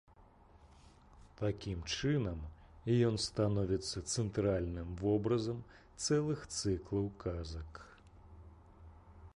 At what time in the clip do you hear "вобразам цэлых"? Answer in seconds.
5.03-6.39